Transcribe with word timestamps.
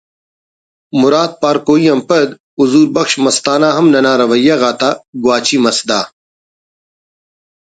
مراد 1.01 1.31
پارکوئی 1.41 1.85
آن 1.93 2.01
پد 2.07 2.29
حضور 2.59 2.87
بخش 2.95 3.13
مستانہ 3.23 3.69
ہم 3.77 3.85
ننا 3.93 4.13
رویہ 4.19 4.55
غاتا 4.61 4.89
گو 5.21 5.29
اچی 5.37 5.57
مس 5.63 5.77
دا 5.87 5.99